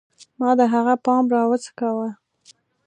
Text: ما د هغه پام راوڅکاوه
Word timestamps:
ما 0.39 0.49
د 0.59 0.61
هغه 0.73 0.93
پام 1.05 1.23
راوڅکاوه 1.33 2.07